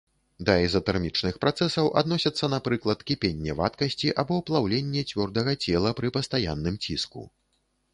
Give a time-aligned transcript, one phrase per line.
[0.47, 7.23] Да ізатэрмічных працэсаў адносяцца, напрыклад, кіпенне вадкасці або плаўленне цвёрдага цела пры пастаянным ціску.